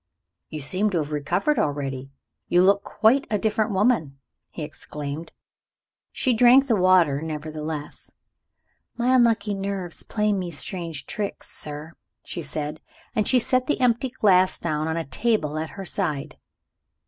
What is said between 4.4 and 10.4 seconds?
he exclaimed. She drank the water nevertheless. "My unlucky nerves play